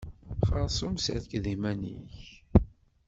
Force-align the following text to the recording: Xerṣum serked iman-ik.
Xerṣum 0.47 0.95
serked 1.03 1.45
iman-ik. 1.53 2.19